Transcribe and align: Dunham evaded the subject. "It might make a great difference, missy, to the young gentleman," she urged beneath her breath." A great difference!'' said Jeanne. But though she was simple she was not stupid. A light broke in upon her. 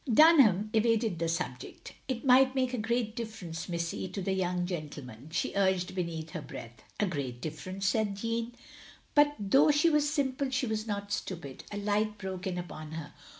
Dunham 0.11 0.71
evaded 0.73 1.19
the 1.19 1.29
subject. 1.29 1.93
"It 2.07 2.25
might 2.25 2.55
make 2.55 2.73
a 2.73 2.79
great 2.79 3.15
difference, 3.15 3.69
missy, 3.69 4.07
to 4.07 4.19
the 4.19 4.33
young 4.33 4.65
gentleman," 4.65 5.29
she 5.31 5.53
urged 5.55 5.93
beneath 5.93 6.31
her 6.31 6.41
breath." 6.41 6.81
A 6.99 7.05
great 7.05 7.39
difference!'' 7.39 7.85
said 7.89 8.15
Jeanne. 8.15 8.53
But 9.13 9.35
though 9.37 9.69
she 9.69 9.91
was 9.91 10.09
simple 10.09 10.49
she 10.49 10.65
was 10.65 10.87
not 10.87 11.11
stupid. 11.11 11.65
A 11.71 11.77
light 11.77 12.17
broke 12.17 12.47
in 12.47 12.57
upon 12.57 12.93
her. 12.93 13.13